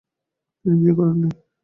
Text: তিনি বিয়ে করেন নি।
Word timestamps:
তিনি 0.59 0.75
বিয়ে 0.81 0.93
করেন 0.97 1.15
নি। 1.21 1.29